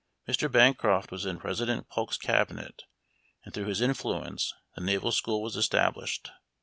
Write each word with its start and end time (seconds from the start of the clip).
Mr. 0.27 0.51
Bancroft 0.51 1.11
was 1.11 1.27
in 1.27 1.37
President 1.37 1.87
Polk's 1.87 2.17
cabinet, 2.17 2.85
and 3.45 3.53
through 3.53 3.67
his 3.67 3.81
influence 3.81 4.51
the 4.73 4.81
Naval 4.81 5.11
School 5.11 5.43
was 5.43 5.55
established. 5.55 6.31